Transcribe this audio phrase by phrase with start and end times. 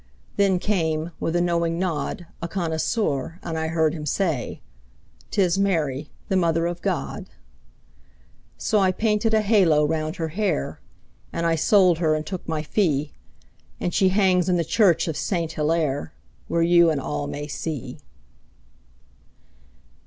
[0.35, 4.59] Then came, with a knowing nod, A connoisseur, and I heard him say;
[5.29, 7.27] "'Tis Mary, the Mother of God."
[8.57, 10.79] So I painted a halo round her hair,
[11.31, 13.11] And I sold her and took my fee,
[13.79, 16.13] And she hangs in the church of Saint Hillaire,
[16.47, 17.99] Where you and all may see.